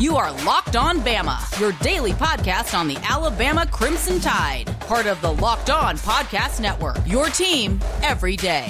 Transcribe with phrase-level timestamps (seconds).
[0.00, 5.20] You are Locked On Bama, your daily podcast on the Alabama Crimson Tide, part of
[5.20, 6.96] the Locked On Podcast Network.
[7.06, 8.68] Your team every day.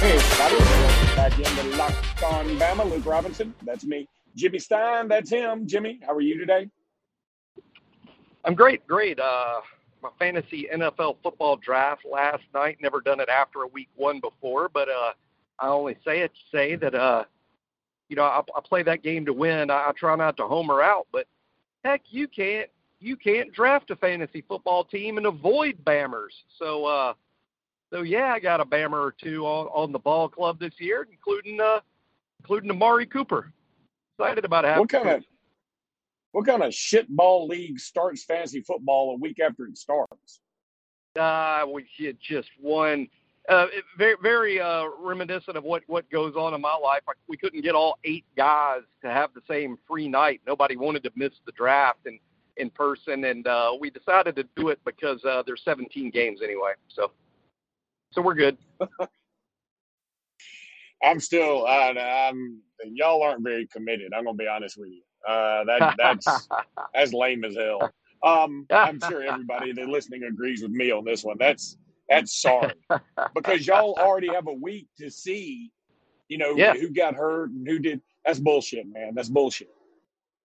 [0.00, 1.14] Hey, everybody.
[1.14, 2.90] Back into Locked On Bama.
[2.90, 4.08] Luke Robinson, that's me.
[4.34, 5.68] Jimmy Stein, that's him.
[5.68, 6.68] Jimmy, how are you today?
[8.44, 9.20] I'm great, great.
[9.20, 9.60] Uh,
[10.02, 12.78] my fantasy NFL football draft last night.
[12.80, 15.12] Never done it after a week one before, but uh,
[15.58, 17.24] I only say it to say that uh,
[18.08, 19.70] you know I, I play that game to win.
[19.70, 21.26] I, I try not to homer out, but
[21.84, 22.68] heck, you can't
[23.00, 26.32] you can't draft a fantasy football team and avoid bammers.
[26.58, 27.14] So uh,
[27.90, 31.06] so yeah, I got a bammer or two on, on the ball club this year,
[31.10, 31.80] including uh,
[32.40, 33.52] including Amari Cooper.
[34.18, 34.80] Excited about having.
[34.80, 35.24] What kind of
[36.32, 40.40] what kind of shitball league starts fantasy football a week after it starts?
[41.18, 43.08] Uh, we had just one.
[43.48, 43.66] Uh,
[43.96, 47.00] very, very uh, reminiscent of what what goes on in my life.
[47.26, 50.40] We couldn't get all eight guys to have the same free night.
[50.46, 52.20] Nobody wanted to miss the draft in
[52.56, 56.72] in person, and uh, we decided to do it because uh, there's 17 games anyway.
[56.88, 57.10] So,
[58.12, 58.58] so we're good.
[61.02, 64.12] I'm still, uh, I'm, y'all aren't very committed.
[64.14, 65.00] I'm gonna be honest with you.
[65.28, 66.48] Uh, that that's
[66.94, 67.90] as lame as hell.
[68.22, 71.36] Um, I'm sure everybody that listening agrees with me on this one.
[71.38, 71.76] That's
[72.08, 72.72] that's sorry
[73.34, 75.70] because y'all already have a week to see,
[76.28, 76.74] you know, Yeah.
[76.74, 78.00] who got hurt and who did.
[78.24, 79.14] That's bullshit, man.
[79.14, 79.70] That's bullshit.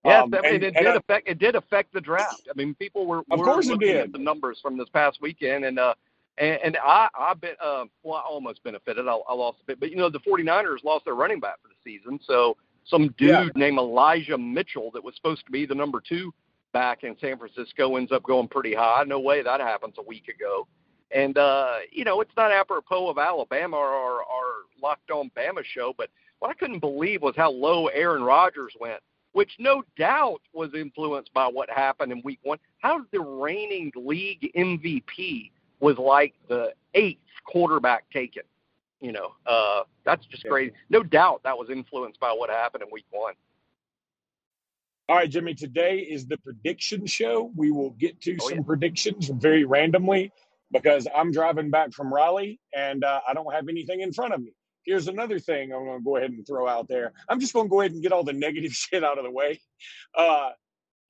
[0.05, 2.47] Yeah, Um, and- it did I- affect it did affect the draft.
[2.49, 3.97] I mean, people were, Of were course it looking did.
[3.97, 5.95] at the numbers from this past weekend, and uh,
[6.37, 9.07] and, and I I been uh, well, I almost benefited.
[9.07, 11.69] I, I lost a bit, but you know, the 49ers lost their running back for
[11.69, 12.55] the season, so
[12.85, 13.47] some dude Yeah.
[13.55, 16.33] named Elijah Mitchell that was supposed to be the number two
[16.73, 19.03] back in San Francisco ends up going pretty high.
[19.07, 20.67] No way that happens a week ago.
[21.11, 25.63] And uh, you know, it's not apropos of Alabama or our, our locked on Bama
[25.63, 28.99] show, but what I couldn't believe was how low Aaron Rodgers went,
[29.31, 32.57] which no doubt was influenced by what happened in week one.
[32.79, 38.43] How the reigning league MVP was like the eighth quarterback taken.
[39.01, 40.51] You know, uh, that's just Yeah.
[40.51, 40.73] crazy.
[40.89, 43.35] No doubt that was influenced by what happened in week one.
[45.07, 47.51] All right, Jimmy, today is the prediction show.
[47.55, 48.63] We will get to Oh, some yeah.
[48.63, 50.31] predictions very randomly
[50.71, 54.41] because I'm driving back from Raleigh and uh, I don't have anything in front of
[54.41, 54.53] me.
[54.83, 57.13] Here's another thing I'm going to go ahead and throw out there.
[57.29, 59.31] I'm just going to go ahead and get all the negative shit out of the
[59.31, 59.61] way.
[60.15, 60.49] Uh,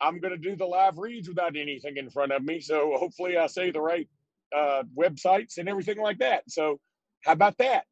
[0.01, 2.59] I'm going to do the live reads without anything in front of me.
[2.61, 4.07] So hopefully I say the right
[4.55, 6.43] uh, websites and everything like that.
[6.49, 6.79] So
[7.25, 7.85] how about that?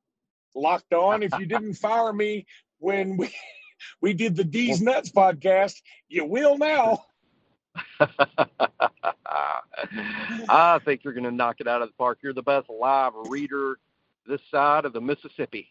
[0.55, 1.23] Locked on.
[1.23, 2.45] If you didn't fire me
[2.79, 3.33] when we
[4.01, 7.05] we did the D's Nuts podcast, you will now.
[10.47, 12.19] I think you're going to knock it out of the park.
[12.21, 13.79] You're the best live reader
[14.27, 15.67] this side of the Mississippi.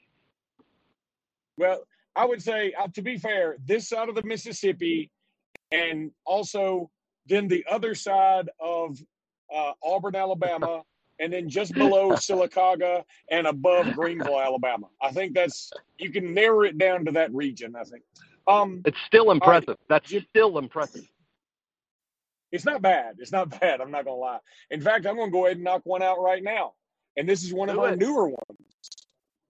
[1.57, 1.85] Well,
[2.17, 5.11] I would say, uh, to be fair, this side of the Mississippi,
[5.71, 6.91] and also
[7.27, 8.99] then the other side of
[9.55, 10.83] uh, Auburn, Alabama,
[11.23, 14.89] and then just below Sylacauga and above Greenville, Alabama.
[15.01, 17.75] I think that's you can narrow it down to that region.
[17.77, 18.03] I think.
[18.49, 19.77] Um, It's still impressive.
[19.89, 21.07] That's Jim- still impressive.
[22.51, 23.17] it's not bad.
[23.19, 23.81] It's not bad.
[23.81, 24.39] I'm not gonna lie.
[24.71, 26.75] In fact, I'm gonna go ahead and knock one out right now,
[27.17, 27.99] and this is one of Do our it.
[27.99, 28.59] newer ones.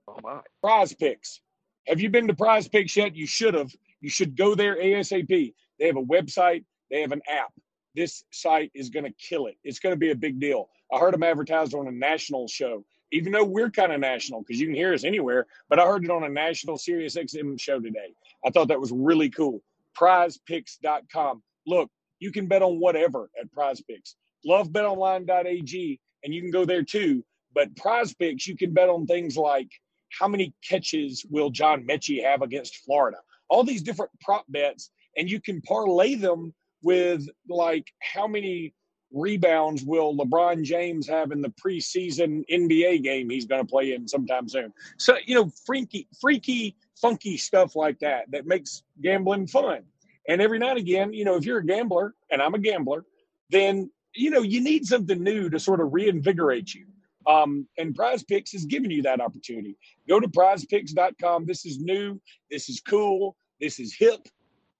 [0.08, 0.40] Oh my!
[0.62, 1.40] Prize Picks.
[1.88, 3.16] Have you been to Prize Picks yet?
[3.16, 3.72] You should have.
[4.00, 5.54] You should go there ASAP.
[5.78, 7.52] They have a website, they have an app.
[7.94, 9.56] This site is going to kill it.
[9.64, 10.70] It's going to be a big deal.
[10.92, 14.60] I heard them advertised on a national show, even though we're kind of national because
[14.60, 17.80] you can hear us anywhere, but I heard it on a national Sirius XM show
[17.80, 18.14] today.
[18.44, 19.62] I thought that was really cool.
[19.98, 21.42] Prizepicks.com.
[21.66, 24.16] Look, you can bet on whatever at Prize Picks.
[24.44, 27.24] Love betonline.ag, and you can go there too.
[27.54, 29.68] But Prize Picks, you can bet on things like
[30.10, 33.18] how many catches will John Metchie have against Florida?
[33.48, 38.74] All these different prop bets, and you can parlay them with like how many
[39.12, 44.08] rebounds will LeBron James have in the preseason NBA game he's going to play in
[44.08, 44.72] sometime soon.
[44.96, 49.82] So, you know, freaky, freaky, funky stuff like that that makes gambling fun.
[50.28, 53.04] And every now and again, you know, if you're a gambler, and I'm a gambler,
[53.50, 56.86] then, you know, you need something new to sort of reinvigorate you.
[57.26, 59.76] Um, and Prize Picks is giving you that opportunity.
[60.08, 61.46] Go to prizepicks.com.
[61.46, 62.20] This is new.
[62.50, 63.36] This is cool.
[63.60, 64.28] This is hip.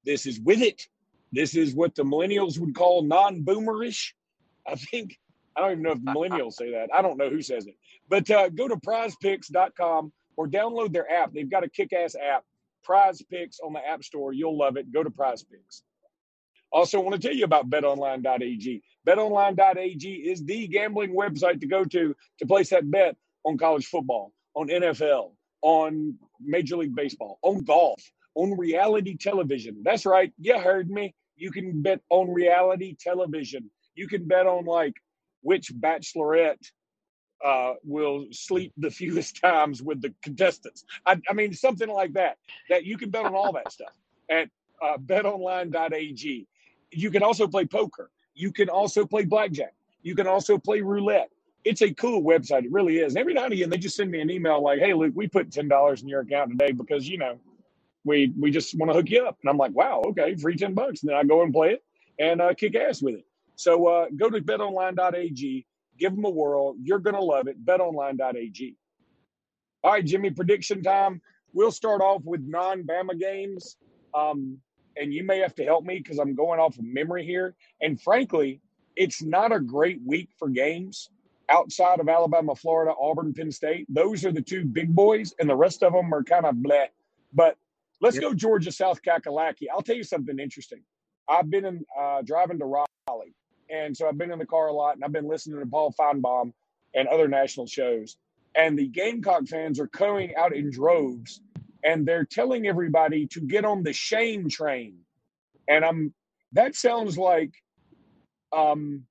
[0.05, 0.87] This is with it.
[1.33, 4.13] This is what the millennials would call non boomerish.
[4.67, 5.19] I think,
[5.57, 6.91] I don't even know if millennials say that.
[6.95, 7.77] I don't know who says it.
[8.09, 11.33] But uh, go to prizepicks.com or download their app.
[11.33, 12.45] They've got a kick ass app,
[12.85, 14.33] Prize Picks on the App Store.
[14.33, 14.93] You'll love it.
[14.93, 15.83] Go to Prize Picks.
[16.73, 18.83] Also, want to tell you about betonline.ag.
[19.07, 24.33] Betonline.ag is the gambling website to go to to place that bet on college football.
[24.55, 25.33] on NFL,
[25.63, 28.03] on Major League Baseball, on golf,
[28.35, 29.83] on reality television.
[29.85, 30.33] That's right.
[30.39, 31.15] You heard me.
[31.37, 33.71] You can bet on reality television.
[33.95, 34.95] You can bet on like
[35.43, 36.71] which bachelorette
[37.45, 40.85] uh, will sleep the fewest times with the contestants.
[41.07, 42.39] I, I, mean, something like that.
[42.69, 43.93] That you can bet on all that stuff
[44.31, 44.49] at
[44.83, 46.47] uh, betonline.ag.
[46.93, 48.11] You can also play poker.
[48.35, 49.75] You can also play blackjack.
[50.03, 51.31] You can also play roulette.
[51.65, 52.65] It's a cool website.
[52.65, 53.13] It really is.
[53.13, 55.29] And every now and again, they just send me an email like, "Hey, Luke, we
[55.29, 57.39] put ten dollars in your account today because you know
[58.05, 60.75] we we just want to hook you up." And I'm like, "Wow, okay, free ten
[60.75, 61.85] bucks." And then I go and play it
[62.19, 63.27] and uh, kick ass with it.
[63.57, 65.67] So uh, go to betonline.ag,
[65.99, 66.75] give them a whirl.
[66.83, 67.65] You're going to love it.
[67.65, 68.77] Betonline.ag.
[69.85, 71.21] All right, Jimmy, prediction time.
[71.53, 73.77] We'll start off with non Bama games.
[74.15, 74.59] Um,
[74.97, 77.55] and you may have to help me because I'm going off of memory here.
[77.81, 78.61] And frankly,
[78.97, 81.11] it's not a great week for games
[81.49, 83.87] outside of Alabama, Florida, Auburn, Penn State.
[83.89, 86.87] Those are the two big boys, and the rest of them are kind of bleh.
[87.33, 87.57] But
[88.01, 88.23] let's yep.
[88.23, 89.65] go Georgia, South Kakalaki.
[89.73, 90.83] I'll tell you something interesting.
[91.29, 93.35] I've been in, uh, driving to Raleigh,
[93.73, 95.95] and so I've been in the car a lot, and I've been listening to Paul
[95.99, 96.53] Finebaum
[96.95, 98.17] and other national shows.
[98.55, 101.41] And the Gamecock fans are coming out in droves
[101.85, 104.99] and they're telling everybody to get on the Shane train.
[105.69, 106.15] And I'm
[106.53, 107.53] that sounds like
[108.53, 109.05] um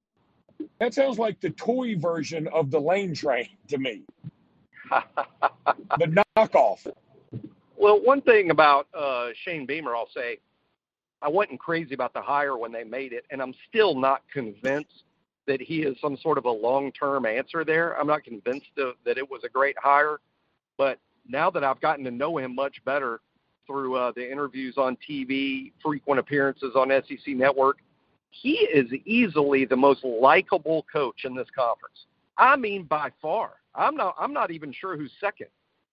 [0.80, 4.04] that sounds like the toy version of the lane train to me.
[4.92, 6.88] the knockoff.
[7.78, 10.38] Well, one thing about uh, Shane Beamer, I'll say,
[11.21, 15.03] I wasn't crazy about the hire when they made it, and I'm still not convinced
[15.47, 18.00] that he is some sort of a long-term answer there.
[18.00, 20.19] I'm not convinced of, that it was a great hire,
[20.77, 23.21] but now that I've gotten to know him much better
[23.68, 27.77] through uh, the interviews on TV, frequent appearances on SEC Network,
[28.31, 32.06] he is easily the most likable coach in this conference.
[32.38, 33.51] I mean, by far.
[33.75, 34.15] I'm not.
[34.19, 35.47] I'm not even sure who's second,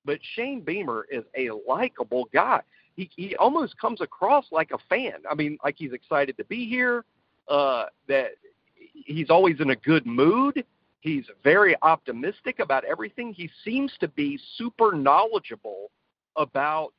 [0.05, 2.61] but Shane Beamer is a likable guy.
[2.99, 5.23] He he almost comes across like a fan.
[5.31, 7.05] I mean, like he's excited to be here.
[7.47, 8.33] Uh, that
[8.75, 10.65] he's always in a good mood.
[11.01, 13.33] He's very optimistic about everything.
[13.33, 15.93] He seems to be super knowledgeable
[16.35, 16.93] about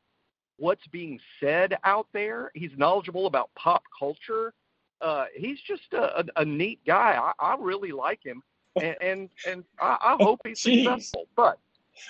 [0.57, 2.49] what's being said out there.
[2.55, 4.53] He's knowledgeable about pop culture.
[5.01, 7.19] Uh, he's just a, a, a neat guy.
[7.21, 8.41] I, I really like him,
[8.81, 11.27] and and, and I, I hope he's successful.
[11.35, 11.59] But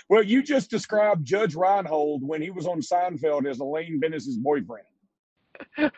[0.10, 4.86] well, you just described Judge Reinhold when he was on Seinfeld as Elaine Benes's boyfriend.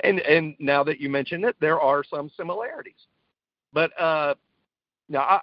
[0.00, 3.06] and and now that you mention it, there are some similarities.
[3.72, 4.34] But uh,
[5.08, 5.40] now, I,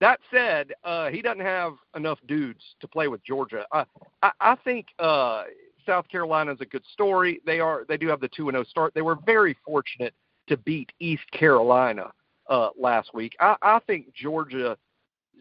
[0.00, 3.64] that said, uh, he doesn't have enough dudes to play with Georgia.
[3.72, 3.84] I,
[4.22, 5.44] I, I think uh,
[5.86, 7.40] South Carolina is a good story.
[7.46, 8.94] They are they do have the two and zero oh start.
[8.94, 10.14] They were very fortunate
[10.48, 12.12] to beat East Carolina
[12.48, 13.36] uh, last week.
[13.40, 14.76] I, I think Georgia.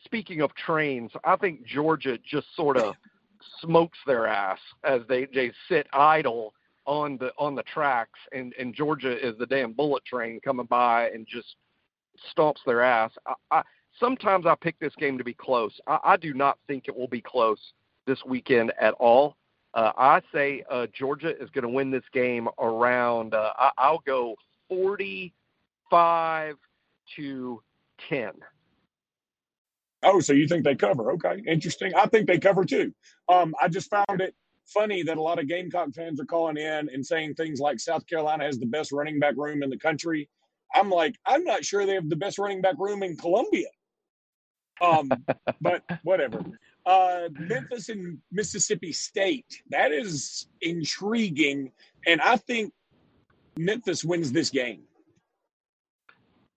[0.04, 2.96] Speaking of trains, I think Georgia just sort of
[3.60, 6.54] smokes their ass as they they sit idle
[6.86, 11.10] on the on the tracks, and and Georgia is the damn bullet train coming by
[11.10, 11.56] and just
[12.36, 13.12] stomps their ass.
[13.26, 13.62] I, I,
[14.00, 15.80] sometimes I pick this game to be close.
[15.88, 17.74] I, I do not think it will be close
[18.06, 19.38] this weekend at all.
[19.74, 23.34] Uh, I say uh, Georgia is going to win this game around.
[23.34, 24.36] Uh, I, I'll go
[24.68, 26.56] forty-five
[27.16, 27.62] to
[28.10, 28.32] ten.
[30.04, 31.12] Oh, so you think they cover?
[31.14, 31.94] Okay, interesting.
[31.96, 32.94] I think they cover too.
[33.30, 34.34] Um, I just found it
[34.66, 38.06] funny that a lot of Gamecock fans are calling in and saying things like South
[38.08, 40.30] Carolina has the best running back room in the country.
[40.74, 43.68] I'm like, I'm not sure they have the best running back room in Columbia.
[44.82, 45.12] Um,
[45.62, 46.44] but whatever.
[46.86, 49.62] Uh, Memphis and Mississippi State.
[49.70, 51.72] That is intriguing,
[52.08, 52.74] and I think
[53.58, 54.82] Memphis wins this game.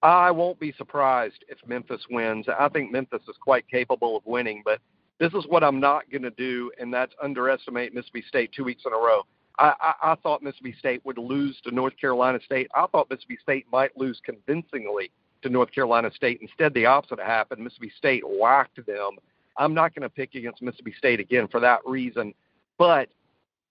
[0.05, 2.47] I won't be surprised if Memphis wins.
[2.47, 4.79] I think Memphis is quite capable of winning, but
[5.19, 8.83] this is what I'm not going to do, and that's underestimate Mississippi State two weeks
[8.85, 9.23] in a row.
[9.59, 12.71] I, I, I thought Mississippi State would lose to North Carolina State.
[12.75, 16.41] I thought Mississippi State might lose convincingly to North Carolina State.
[16.43, 17.65] Instead, the opposite happened.
[17.65, 19.13] Mississippi State whacked them.
[19.57, 22.35] I'm not going to pick against Mississippi State again for that reason,
[22.77, 23.09] but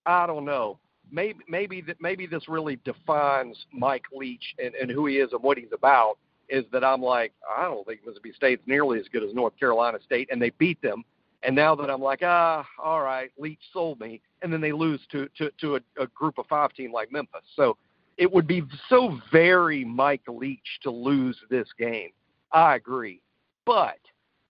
[0.07, 0.79] I don't know.
[1.13, 5.43] Maybe maybe that maybe this really defines Mike Leach and, and who he is and
[5.43, 6.17] what he's about.
[6.49, 9.99] Is that I'm like I don't think Mississippi State's nearly as good as North Carolina
[10.03, 11.03] State, and they beat them.
[11.43, 15.01] And now that I'm like, ah, all right, Leach sold me, and then they lose
[15.11, 17.43] to to, to a, a group of five team like Memphis.
[17.55, 17.77] So
[18.17, 22.09] it would be so very Mike Leach to lose this game.
[22.51, 23.21] I agree,
[23.65, 23.99] but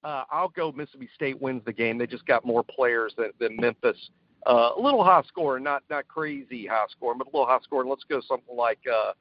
[0.03, 1.97] uh, I'll go Mississippi State wins the game.
[1.97, 3.97] They just got more players than, than Memphis.
[4.45, 7.85] Uh, a little high score, not not crazy high score, but a little high score.
[7.85, 9.13] Let's go something like uh,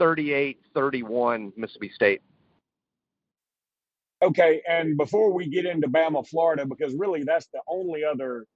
[0.00, 2.22] 38-31 Mississippi State.
[4.22, 8.46] Okay, and before we get into Bama, Florida, because really that's the only other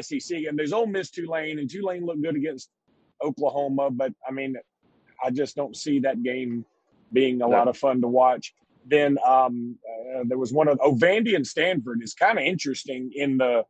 [0.00, 2.70] SEC, and there's Ole Miss, Tulane, and Tulane looked good against
[3.24, 4.56] Oklahoma, but I mean,
[5.24, 6.64] I just don't see that game
[7.12, 7.48] being a No.
[7.48, 8.54] lot of fun to watch.
[8.86, 9.76] Then um,
[10.16, 13.64] uh, there was one of oh, Vandy and Stanford is kind of interesting in the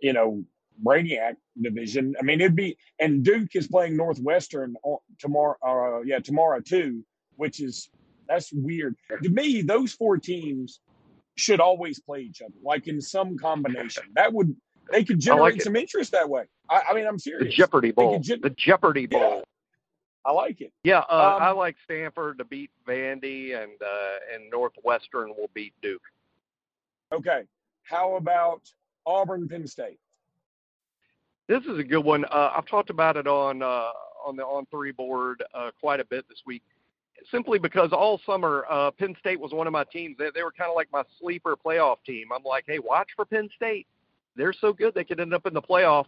[0.00, 0.44] you know
[0.84, 2.14] Brainiac division.
[2.20, 5.56] I mean, it'd be and Duke is playing Northwestern on- tomorrow.
[5.62, 7.04] Uh, yeah, tomorrow too,
[7.36, 7.88] which is
[8.28, 9.62] that's weird to me.
[9.62, 10.80] Those four teams
[11.36, 14.04] should always play each other, like in some combination.
[14.14, 14.54] That would
[14.92, 15.62] they could generate it.
[15.62, 16.44] some interest that way.
[16.70, 17.52] I, I mean, I'm serious.
[17.52, 17.56] The.
[17.56, 18.18] Jeopardy Bowl.
[18.20, 19.18] gen- The Jeopardy Yeah.
[19.18, 19.42] Bowl.
[20.24, 20.72] I like it.
[20.82, 25.72] Yeah, uh, Um, I like Stanford to beat Vandy, and uh, and Northwestern will beat
[25.82, 26.02] Duke.
[27.12, 27.42] Okay,
[27.84, 28.62] how about
[29.06, 30.00] Auburn, Penn State?
[31.48, 32.24] This is a good one.
[32.24, 33.90] Uh, I've talked about it on uh,
[34.24, 36.62] on the on three board uh, quite a bit this week,
[37.30, 40.16] simply because all summer uh, Penn State was one of my teams.
[40.18, 42.28] They, they were kind of like my sleeper playoff team.
[42.34, 43.86] I'm like, hey, watch for Penn State.
[44.34, 46.06] They're so good they could end up in the playoff.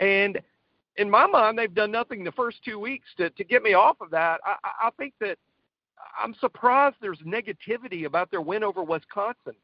[0.00, 0.40] And
[0.96, 4.00] in my mind, they've done nothing the first two weeks to to get me off
[4.00, 4.40] of that.
[4.44, 4.56] I,
[4.88, 5.38] I think that
[6.20, 9.54] I'm surprised there's negativity about their win over Wisconsin.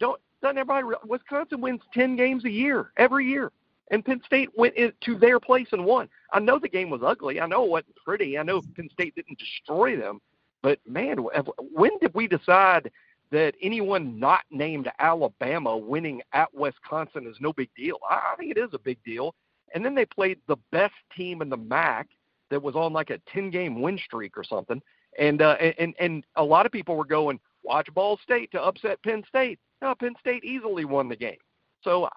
[0.00, 0.96] Don't doesn't everybody?
[1.06, 3.52] Wisconsin wins ten games a year every year
[3.92, 6.08] and Penn State went into their place and won.
[6.32, 7.40] I know the game was ugly.
[7.40, 8.38] I know it wasn't pretty.
[8.38, 10.18] I know Penn State didn't destroy them,
[10.62, 12.90] but man, when did we decide
[13.30, 17.98] that anyone not named Alabama winning at Wisconsin is no big deal?
[18.08, 19.34] I think it is a big deal.
[19.74, 22.08] And then they played the best team in the MAC
[22.50, 24.80] that was on like a 10-game win streak or something.
[25.18, 29.02] And uh, and and a lot of people were going, watch Ball State to upset
[29.02, 29.58] Penn State.
[29.82, 31.36] No, Penn State easily won the game.
[31.82, 32.08] So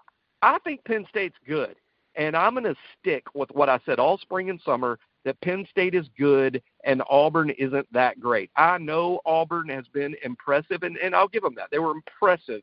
[0.45, 1.75] I think Penn State's good,
[2.13, 5.65] and I'm going to stick with what I said all spring and summer that Penn
[5.71, 8.51] State is good and Auburn isn't that great.
[8.55, 11.69] I know Auburn has been impressive, and, and I'll give them that.
[11.71, 12.61] They were impressive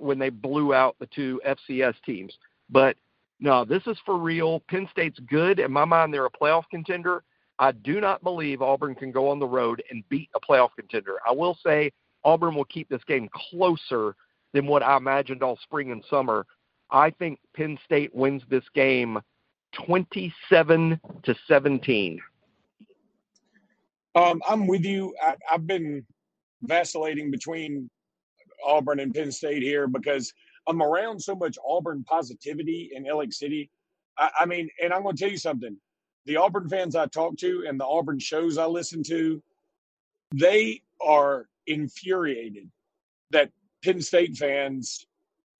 [0.00, 2.36] when they blew out the two FCS teams.
[2.68, 2.96] But
[3.38, 4.58] no, this is for real.
[4.68, 5.60] Penn State's good.
[5.60, 7.22] In my mind, they're a playoff contender.
[7.60, 11.18] I do not believe Auburn can go on the road and beat a playoff contender.
[11.24, 11.92] I will say
[12.24, 14.16] Auburn will keep this game closer
[14.52, 16.46] than what I imagined all spring and summer.
[16.92, 19.18] I think Penn State wins this game
[19.86, 22.20] 27 to 17.
[24.14, 25.14] Um, I'm with you.
[25.22, 26.04] I, I've been
[26.62, 27.88] vacillating between
[28.64, 30.34] Auburn and Penn State here because
[30.68, 33.70] I'm around so much Auburn positivity in Lake City.
[34.18, 35.76] I, I mean, and I'm going to tell you something.
[36.26, 39.42] The Auburn fans I talk to and the Auburn shows I listen to,
[40.34, 42.70] they are infuriated
[43.30, 43.50] that
[43.82, 45.06] Penn State fans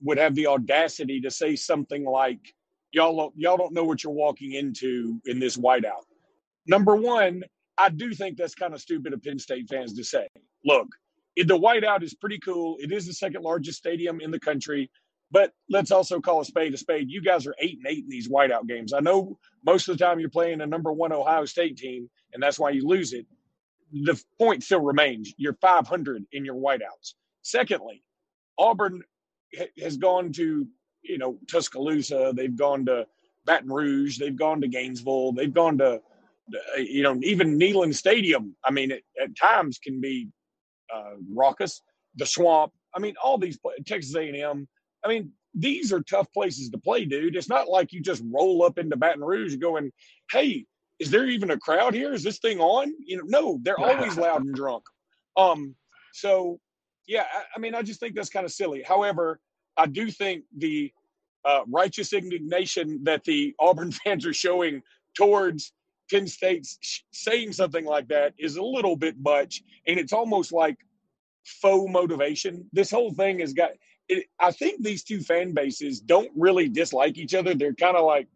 [0.03, 2.55] would have the audacity to say something like,
[2.93, 6.05] "Y'all, don't- y'all don't know what you're walking into in this whiteout."
[6.67, 7.45] Number one,
[7.79, 10.29] I do think that's kind of stupid of Penn State fans to say.
[10.65, 10.89] Look,
[11.37, 12.77] it, the whiteout is pretty cool.
[12.81, 14.91] It is the second largest stadium in the country,
[15.31, 17.11] but let's also call a spade a spade.
[17.11, 18.93] You guys are eight and eight in these whiteout games.
[18.93, 22.43] I know most of the time you're playing a number one Ohio State team, and
[22.43, 23.27] that's why you lose it.
[23.93, 27.15] The point still remains: you're 500 in your whiteouts.
[27.43, 28.03] Secondly,
[28.59, 29.03] Auburn
[29.81, 30.67] has gone to
[31.03, 32.33] you know Tuscaloosa.
[32.35, 33.07] They've gone to
[33.45, 34.19] Baton Rouge.
[34.19, 35.33] They've gone to Gainesville.
[35.33, 36.01] They've gone to
[36.55, 38.55] uh, you know even Neyland Stadium.
[38.65, 40.29] I mean, it, at times can be
[40.95, 41.83] uh, raucous.
[42.17, 42.73] The Swamp.
[42.95, 44.69] I mean, all these Texas A&M.
[45.03, 47.37] I mean, these are tough places to play, dude.
[47.37, 49.91] It's not like you just roll up into Baton Rouge going,
[50.31, 50.67] "Hey,
[50.99, 52.13] is there even a crowd here?
[52.13, 54.85] Is this thing on?" You know, no, they're always loud and drunk.
[55.37, 55.75] Um,
[56.13, 56.61] so
[57.07, 58.83] yeah, I, I mean, I just think that's kind of silly.
[58.87, 59.41] However,
[59.77, 60.93] I do think the
[61.45, 64.83] uh, righteous indignation that the Auburn fans are showing
[65.17, 65.73] towards
[66.11, 70.53] Penn State sh- saying something like that is a little bit much, and it's almost
[70.53, 70.77] like
[71.45, 72.69] faux motivation.
[72.73, 73.71] This whole thing has got.
[74.09, 77.55] It, I think these two fan bases don't really dislike each other.
[77.55, 78.29] They're kind of like,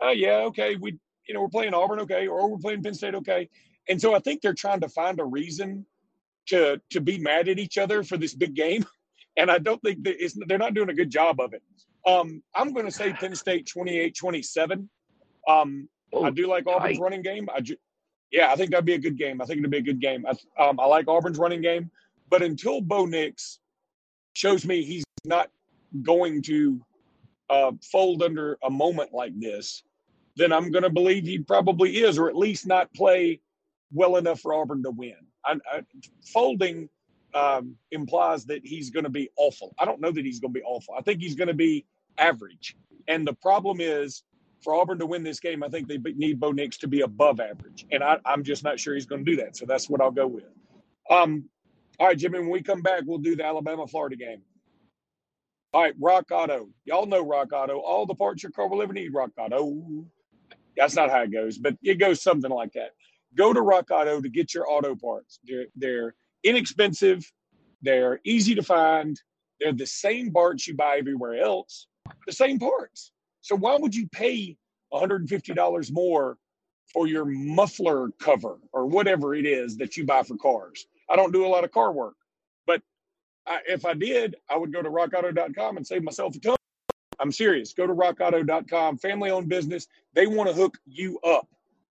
[0.00, 3.14] oh yeah, okay, we you know we're playing Auburn, okay, or we're playing Penn State,
[3.14, 3.48] okay,
[3.88, 5.84] and so I think they're trying to find a reason
[6.48, 8.84] to to be mad at each other for this big game,
[9.36, 11.62] and I don't think that it's, they're not doing a good job of it.
[12.06, 14.88] Um, I'm going to say Penn State 28-27.
[15.48, 15.88] Um,
[16.22, 17.02] I do like Auburn's tight.
[17.02, 17.48] running game.
[17.52, 17.76] I ju-
[18.30, 19.42] yeah, I think that'd be a good game.
[19.42, 20.24] I think it'd be a good game.
[20.24, 21.90] I, um, I like Auburn's running game,
[22.30, 23.58] but until Bo Nix
[24.34, 25.50] shows me he's not
[26.02, 26.80] going to
[27.50, 29.82] uh, fold under a moment like this,
[30.36, 33.40] then I'm going to believe he probably is, or at least not play
[33.92, 35.16] well enough for Auburn to win.
[35.46, 35.82] I, I,
[36.24, 36.88] folding
[37.34, 39.74] um, implies that he's going to be awful.
[39.78, 40.94] I don't know that he's going to be awful.
[40.98, 41.86] I think he's going to be
[42.18, 42.76] average.
[43.08, 44.24] And the problem is,
[44.62, 47.40] for Auburn to win this game, I think they need Bo Nix to be above
[47.40, 49.56] average, and I, I'm just not sure he's going to do that.
[49.56, 50.44] So that's what I'll go with.
[51.10, 51.44] Um,
[51.98, 54.42] All right, Jimmy, when we come back, we'll do the Alabama Florida game.
[55.74, 56.68] All right, Rock Auto.
[56.86, 57.78] Y'all know Rock Auto.
[57.80, 60.06] All the parts your car will ever need, Rock Auto.
[60.76, 62.92] That's not how it goes, but it goes something like that.
[63.36, 65.38] Go to Rock Auto to get your auto parts.
[65.44, 67.30] They're, they're inexpensive,
[67.82, 69.20] they're easy to find,
[69.60, 71.86] they're the same parts you buy everywhere else,
[72.26, 73.12] the same parts.
[73.42, 74.56] So why would you pay
[74.92, 76.38] $150 more
[76.92, 80.86] for your muffler cover or whatever it is that you buy for cars?
[81.10, 82.16] I don't do a lot of car work,
[82.66, 82.80] but
[83.46, 86.56] I, if I did, I would go to rockauto.com and save myself a ton.
[87.18, 87.72] I'm serious.
[87.72, 89.86] Go to rockauto.com, family owned business.
[90.14, 91.48] They want to hook you up.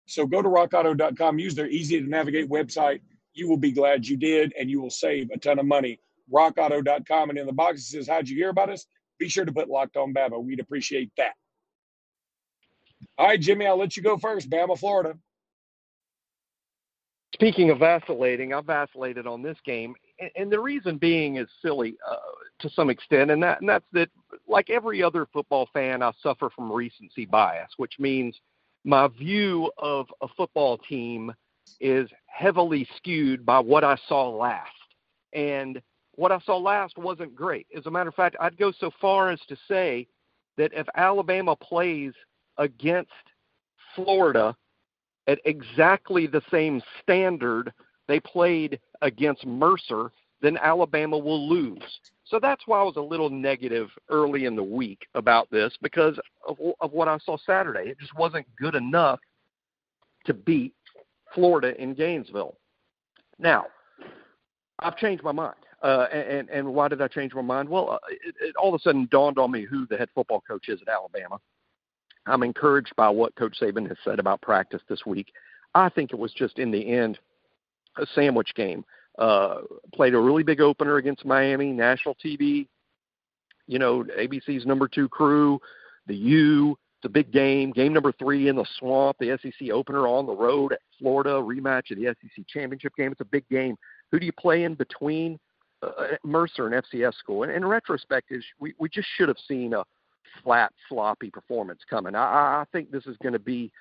[0.05, 3.01] So go to rockauto.com, use their easy to navigate website.
[3.33, 5.99] You will be glad you did, and you will save a ton of money.
[6.31, 7.29] Rockauto.com.
[7.29, 8.85] And in the box, it says, How'd you hear about us?
[9.17, 10.43] Be sure to put locked on Bama.
[10.43, 11.33] We'd appreciate that.
[13.17, 14.49] All right, Jimmy, I'll let you go first.
[14.49, 15.17] Bama, Florida.
[17.33, 19.95] Speaking of vacillating, I vacillated on this game,
[20.35, 22.15] and the reason being is silly uh,
[22.59, 24.09] to some extent, and that and that's that.
[24.47, 28.39] Like every other football fan, I suffer from recency bias, which means
[28.83, 31.33] my view of a football team
[31.79, 34.71] is heavily skewed by what I saw last,
[35.33, 35.81] and
[36.15, 37.67] what I saw last wasn't great.
[37.75, 40.07] As a matter of fact, I'd go so far as to say
[40.57, 42.13] that if Alabama plays
[42.57, 43.11] against
[43.95, 44.55] Florida
[45.27, 47.73] at exactly the same standard
[48.07, 50.11] they played against Mercer,
[50.43, 51.81] then Alabama will lose.
[52.25, 56.19] So that's why I was a little negative early in the week about this because
[56.47, 57.89] of, of what I saw Saturday.
[57.89, 59.19] It just wasn't good enough
[60.25, 60.73] to beat
[61.33, 62.57] Florida in Gainesville.
[63.39, 63.65] Now,
[64.79, 65.55] I've changed my mind.
[65.81, 67.67] Uh, and, and why did I change my mind?
[67.67, 70.41] Well, uh, it, it all of a sudden dawned on me who the head football
[70.47, 71.39] coach is at Alabama.
[72.25, 75.33] I'm encouraged by what Coach Saban has said about practice this week.
[75.75, 77.19] I think it was just in the end
[77.97, 78.85] a sandwich game.
[79.17, 79.61] Uh,
[79.93, 82.67] played a really big opener against Miami, national TV.
[83.67, 85.59] You know, ABC's number two crew,
[86.07, 87.71] the U, the big game.
[87.71, 91.91] Game number three in the swamp, the SEC opener on the road at Florida, rematch
[91.91, 93.11] of the SEC championship game.
[93.11, 93.75] It's a big game.
[94.11, 95.39] Who do you play in between
[95.81, 97.43] uh, Mercer and FCS school?
[97.43, 99.83] And in retrospect, is we, we just should have seen a
[100.43, 102.15] flat, sloppy performance coming.
[102.15, 102.21] I,
[102.61, 103.71] I think this is going to be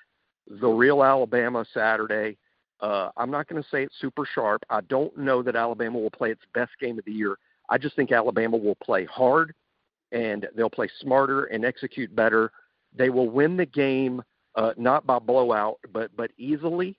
[0.47, 2.37] the real Alabama Saturday.
[2.83, 4.65] Uh, I'm not going to say it's super sharp.
[4.69, 7.37] I don't know that Alabama will play its best game of the year.
[7.69, 9.53] I just think Alabama will play hard
[10.11, 12.51] and they'll play smarter and execute better.
[12.93, 14.21] They will win the game
[14.55, 16.97] uh, not by blowout, but but easily,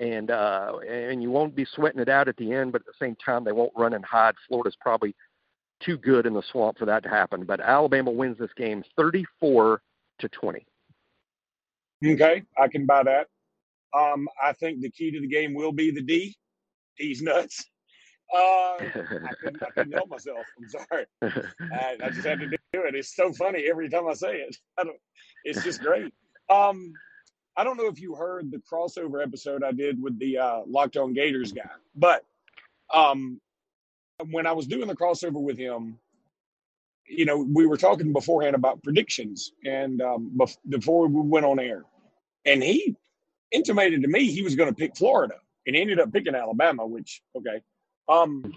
[0.00, 2.70] and uh, and you won't be sweating it out at the end.
[2.70, 4.34] But at the same time, they won't run and hide.
[4.46, 5.16] Florida's probably
[5.80, 7.44] too good in the swamp for that to happen.
[7.44, 9.82] But Alabama wins this game 34
[10.20, 10.66] to 20.
[12.04, 13.26] Okay, I can buy that.
[13.94, 16.36] Um, I think the key to the game will be the D.
[16.98, 17.64] D's nuts.
[18.34, 20.46] Uh, I, couldn't, I couldn't help myself.
[20.58, 21.06] I'm sorry.
[21.22, 22.94] I, I, just had to do it.
[22.94, 24.56] It's so funny every time I say it.
[24.78, 24.84] I
[25.44, 26.14] it's just great.
[26.48, 26.94] Um,
[27.56, 30.96] I don't know if you heard the crossover episode I did with the uh, Locked
[30.96, 32.24] On Gators guy, but
[32.92, 33.40] um,
[34.30, 35.98] when I was doing the crossover with him,
[37.06, 41.84] you know, we were talking beforehand about predictions and um, before we went on air,
[42.46, 42.96] and he
[43.52, 45.34] intimated to me he was going to pick Florida
[45.66, 47.60] and ended up picking Alabama, which okay.
[48.08, 48.52] Um,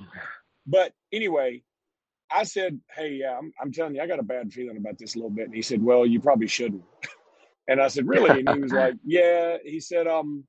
[0.65, 1.61] but anyway,
[2.31, 5.15] I said, "Hey, yeah, I'm, I'm telling you, I got a bad feeling about this
[5.15, 6.83] a little bit." And he said, "Well, you probably shouldn't."
[7.67, 10.45] and I said, "Really?" And he was like, "Yeah." He said, "Um,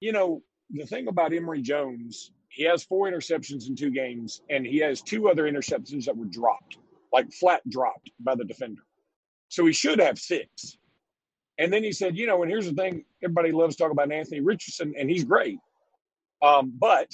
[0.00, 4.66] you know, the thing about Emory Jones he has four interceptions in two games, and
[4.66, 6.76] he has two other interceptions that were dropped,
[7.10, 8.82] like flat dropped by the defender.
[9.48, 10.76] So he should have six.
[11.58, 14.40] And then he said, you know, and here's the thing everybody loves talking about Anthony
[14.40, 15.58] Richardson, and he's great.
[16.42, 17.08] Um, but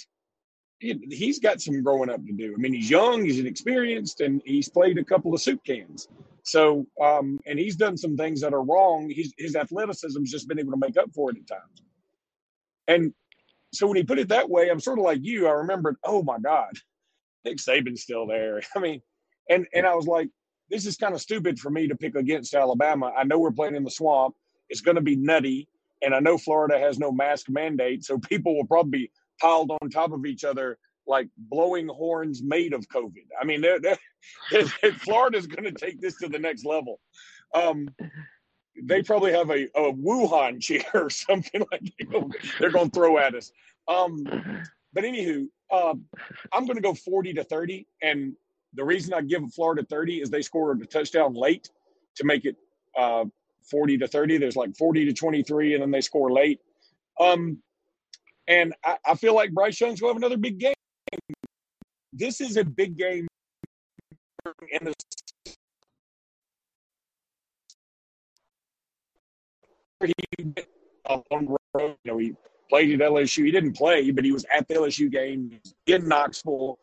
[0.81, 2.55] he, he's got some growing up to do.
[2.55, 6.09] I mean, he's young, he's inexperienced, and he's played a couple of soup cans.
[6.44, 9.11] So, um, and he's done some things that are wrong.
[9.11, 11.83] He's, his athleticism's just been able to make up for it at times.
[12.88, 13.12] And
[13.72, 15.46] so when he put it that way, I'm sort of like you.
[15.48, 16.72] I remembered, oh my God,
[17.44, 18.62] Nick Saban's still there.
[18.77, 19.03] I mean,
[19.51, 20.29] and and I was like,
[20.70, 23.12] this is kind of stupid for me to pick against Alabama.
[23.16, 24.35] I know we're playing in the swamp.
[24.68, 25.68] It's going to be nutty,
[26.02, 29.90] and I know Florida has no mask mandate, so people will probably be piled on
[29.90, 33.24] top of each other like blowing horns made of COVID.
[33.40, 34.66] I mean, they're, they're,
[34.98, 37.00] Florida's going to take this to the next level.
[37.54, 37.88] Um,
[38.83, 42.35] they probably have a, a Wuhan cheer or something like that.
[42.61, 43.50] They're going to throw at us.
[43.88, 44.22] Um,
[44.92, 45.94] but anywho, uh,
[46.52, 47.87] I'm going to go 40 to 30.
[48.02, 48.35] And
[48.74, 51.70] the reason I give Florida 30 is they scored a touchdown late
[52.16, 52.57] to make it
[52.96, 53.24] uh,
[53.70, 54.38] 40 to 30.
[54.38, 56.61] There's like 40 to 23, and then they score late.
[57.20, 57.62] Um,
[58.46, 60.74] and I, I feel like Bryce Young's will have another big game.
[62.12, 63.26] this is a big game
[64.70, 64.94] in the
[70.00, 70.54] he
[71.09, 71.96] on road.
[72.04, 72.35] You know, he
[72.68, 73.44] played at LSU.
[73.44, 76.78] He didn't play, but he was at the LSU game in Knoxville,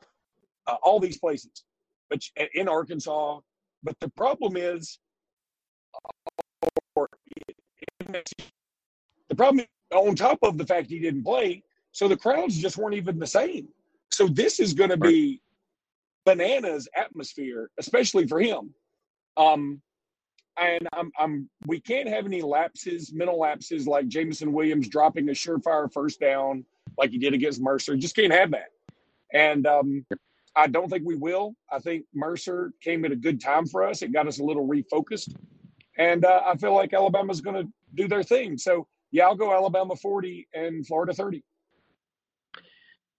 [0.68, 1.64] uh, all these places,
[2.10, 2.22] but
[2.54, 3.40] in Arkansas.
[3.84, 5.00] But the problem is,
[8.10, 12.96] the problem on top of the fact he didn't play, so the crowds just weren't
[12.96, 13.68] even the same.
[14.12, 15.42] So this is going to be
[16.26, 18.74] bananas atmosphere, especially for him.
[19.38, 19.82] Um,
[20.58, 25.34] and I'm, I'm, we can't have any lapses, mental lapses like Jameson Williams dropping a
[25.34, 26.66] surefire first down
[26.98, 27.96] like he did against Mercer.
[27.98, 28.70] Just can't have that.
[29.34, 30.06] And um,
[30.56, 31.56] I don't think we will.
[31.72, 34.02] I think Mercer came at a good time for us.
[34.02, 35.36] It got us a little refocused.
[35.98, 38.58] And uh, I feel like Alabama's going to do their thing.
[38.58, 41.44] So, yeah, I'll go Alabama 40 and Florida 30.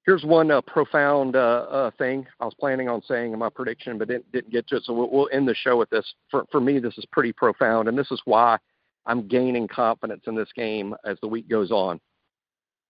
[0.05, 3.99] Here's one uh, profound uh, uh, thing I was planning on saying in my prediction,
[3.99, 4.85] but didn't, didn't get to it.
[4.85, 6.07] So we'll, we'll end the show with this.
[6.31, 8.57] For, for me, this is pretty profound, and this is why
[9.05, 12.01] I'm gaining confidence in this game as the week goes on.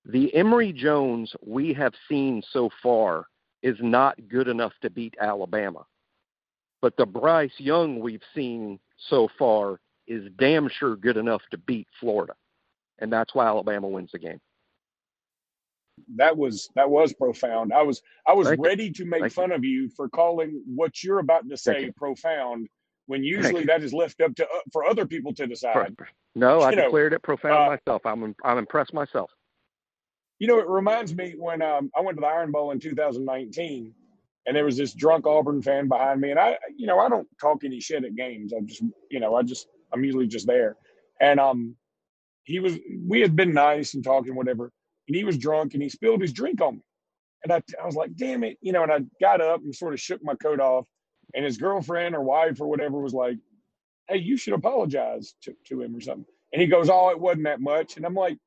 [0.04, 3.26] The Emory Jones we have seen so far
[3.66, 5.84] is not good enough to beat Alabama.
[6.80, 11.88] But the Bryce Young we've seen so far is damn sure good enough to beat
[11.98, 12.34] Florida.
[13.00, 14.40] And that's why Alabama wins the game
[16.16, 17.72] that was that was profound.
[17.72, 18.92] I was I was Thank ready you.
[18.94, 19.56] to make Thank fun you.
[19.56, 22.68] of you for calling what you're about to say profound
[23.06, 25.96] when usually that is left up to uh, for other people to decide.
[26.34, 28.02] No, I you declared it profound uh, myself.
[28.04, 29.30] I'm I'm impressed myself.
[30.38, 33.94] You know, it reminds me when um, I went to the Iron Bowl in 2019,
[34.46, 37.28] and there was this drunk Auburn fan behind me, and I, you know, I don't
[37.40, 38.52] talk any shit at games.
[38.52, 40.76] I just, you know, I just I'm usually just there,
[41.20, 41.76] and um,
[42.44, 44.72] he was we had been nice and talking whatever
[45.08, 46.82] and he was drunk and he spilled his drink on me.
[47.44, 49.94] And I, I was like, damn it, you know, and I got up and sort
[49.94, 50.86] of shook my coat off.
[51.34, 53.38] And his girlfriend or wife or whatever was like,
[54.08, 56.24] hey, you should apologize to, to him or something.
[56.52, 57.96] And he goes, oh, it wasn't that much.
[57.96, 58.38] And I'm like,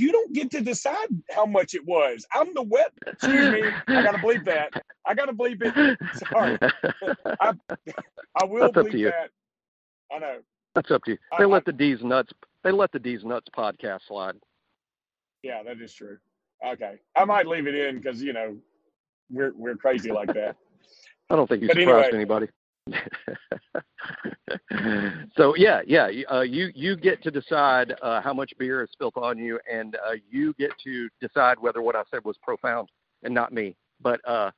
[0.00, 2.26] you don't get to decide how much it was.
[2.32, 2.92] I'm the wet.
[3.06, 3.62] Excuse me.
[3.88, 4.72] I got to bleep that.
[5.06, 5.98] I got to bleep it.
[6.30, 6.58] Sorry.
[7.40, 7.52] I,
[8.40, 9.30] I will That's bleep that.
[10.14, 10.38] I know.
[10.74, 11.18] That's up to you.
[11.38, 12.32] They I, let the D's nuts.
[12.62, 14.36] They let the D's nuts podcast slide.
[15.42, 16.18] Yeah, that is true.
[16.66, 18.56] Okay, I might leave it in because you know
[19.30, 20.56] we're we're crazy like that.
[21.30, 22.16] I don't think you but surprised anyway.
[22.16, 22.46] anybody.
[25.36, 29.14] so yeah, yeah, uh, you you get to decide uh, how much beer is spilled
[29.16, 32.88] on you, and uh, you get to decide whether what I said was profound
[33.22, 33.76] and not me.
[34.00, 34.50] But uh,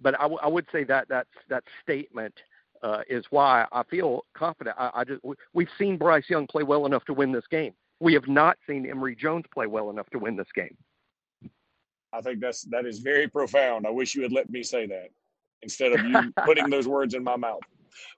[0.00, 2.34] but I, w- I would say that that that statement
[2.82, 4.76] uh, is why I feel confident.
[4.78, 5.20] I, I just
[5.52, 7.72] we've seen Bryce Young play well enough to win this game.
[8.00, 10.76] We have not seen Emory Jones play well enough to win this game.
[12.12, 13.86] I think that's that is very profound.
[13.86, 15.10] I wish you had let me say that
[15.62, 17.60] instead of you putting those words in my mouth.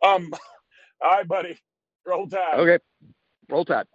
[0.05, 0.33] Um,
[1.05, 1.59] all right, buddy.
[2.07, 2.55] Roll Tide.
[2.59, 2.79] Okay.
[3.49, 3.87] Roll Tide.